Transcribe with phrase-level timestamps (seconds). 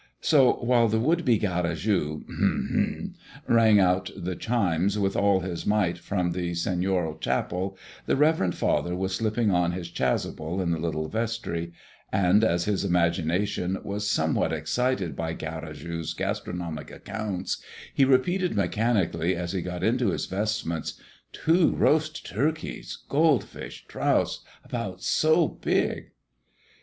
[0.21, 2.69] So while the would be Garrigou (hem!
[2.71, 3.15] hem!)
[3.47, 7.77] rang out the chimes with all his might from the seigniorial chapel,
[8.07, 11.71] the reverend father was slipping on his chasuble in the little vestry;
[12.11, 17.61] and as his imagination was somewhat excited by Garrigou's gastronomic accounts,
[17.93, 20.99] he repeated mechanically as he got into his vestments,
[21.31, 26.09] "Two roast turkeys, gold fish, trouts about so big!"